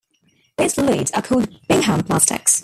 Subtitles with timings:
[0.57, 2.59] These fluids are called Bingham plastics.